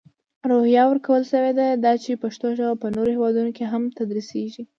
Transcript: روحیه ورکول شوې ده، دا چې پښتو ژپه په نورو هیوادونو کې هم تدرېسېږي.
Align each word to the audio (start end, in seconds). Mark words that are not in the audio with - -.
روحیه 0.49 0.83
ورکول 0.87 1.23
شوې 1.31 1.51
ده، 1.59 1.67
دا 1.83 1.93
چې 2.03 2.21
پښتو 2.23 2.47
ژپه 2.57 2.75
په 2.81 2.87
نورو 2.95 3.09
هیوادونو 3.15 3.51
کې 3.57 3.65
هم 3.71 3.83
تدرېسېږي. 3.97 4.63